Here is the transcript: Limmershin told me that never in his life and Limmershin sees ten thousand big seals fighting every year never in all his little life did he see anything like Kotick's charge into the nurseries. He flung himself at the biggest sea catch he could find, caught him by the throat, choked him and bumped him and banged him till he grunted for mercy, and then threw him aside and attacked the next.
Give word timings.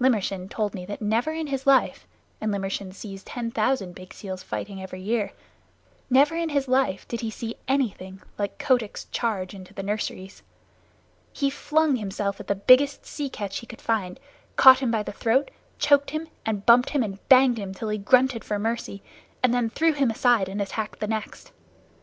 Limmershin 0.00 0.48
told 0.48 0.74
me 0.74 0.86
that 0.86 1.02
never 1.02 1.32
in 1.32 1.48
his 1.48 1.66
life 1.66 2.06
and 2.40 2.50
Limmershin 2.50 2.94
sees 2.94 3.22
ten 3.22 3.50
thousand 3.50 3.94
big 3.94 4.14
seals 4.14 4.42
fighting 4.42 4.80
every 4.82 5.02
year 5.02 5.32
never 6.08 6.34
in 6.34 6.48
all 6.48 6.54
his 6.54 6.66
little 6.66 6.82
life 6.82 7.06
did 7.08 7.20
he 7.20 7.30
see 7.30 7.56
anything 7.68 8.22
like 8.38 8.56
Kotick's 8.58 9.04
charge 9.12 9.52
into 9.52 9.74
the 9.74 9.82
nurseries. 9.82 10.42
He 11.30 11.50
flung 11.50 11.96
himself 11.96 12.40
at 12.40 12.46
the 12.46 12.54
biggest 12.54 13.04
sea 13.04 13.28
catch 13.28 13.58
he 13.58 13.66
could 13.66 13.82
find, 13.82 14.18
caught 14.56 14.78
him 14.78 14.90
by 14.90 15.02
the 15.02 15.12
throat, 15.12 15.50
choked 15.78 16.08
him 16.12 16.28
and 16.46 16.64
bumped 16.64 16.88
him 16.88 17.02
and 17.02 17.18
banged 17.28 17.58
him 17.58 17.74
till 17.74 17.90
he 17.90 17.98
grunted 17.98 18.44
for 18.46 18.58
mercy, 18.58 19.02
and 19.42 19.52
then 19.52 19.68
threw 19.68 19.92
him 19.92 20.10
aside 20.10 20.48
and 20.48 20.62
attacked 20.62 21.00
the 21.00 21.06
next. 21.06 21.52